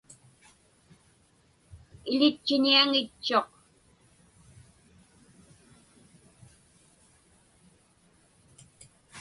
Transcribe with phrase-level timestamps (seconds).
[2.13, 3.49] Iḷitchiniaŋitchuq.